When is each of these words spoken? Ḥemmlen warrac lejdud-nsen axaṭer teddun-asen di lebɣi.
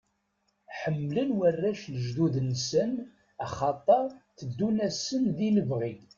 Ḥemmlen 0.79 1.29
warrac 1.37 1.81
lejdud-nsen 1.93 2.91
axaṭer 3.45 4.05
teddun-asen 4.37 5.23
di 5.37 5.49
lebɣi. 5.55 5.93